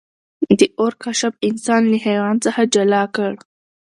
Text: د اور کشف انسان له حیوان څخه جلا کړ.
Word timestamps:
د 0.59 0.61
اور 0.79 0.93
کشف 1.03 1.33
انسان 1.47 1.81
له 1.91 1.97
حیوان 2.05 2.35
څخه 2.45 2.61
جلا 2.73 3.03
کړ. 3.15 3.31